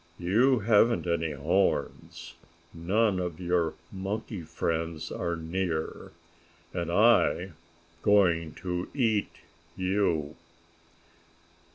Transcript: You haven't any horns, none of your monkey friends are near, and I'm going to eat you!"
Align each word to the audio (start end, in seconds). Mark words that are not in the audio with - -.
You 0.17 0.57
haven't 0.61 1.05
any 1.05 1.33
horns, 1.33 2.33
none 2.73 3.19
of 3.19 3.39
your 3.39 3.75
monkey 3.91 4.41
friends 4.41 5.11
are 5.11 5.35
near, 5.35 6.11
and 6.73 6.91
I'm 6.91 7.55
going 8.01 8.55
to 8.55 8.89
eat 8.95 9.29
you!" 9.77 10.35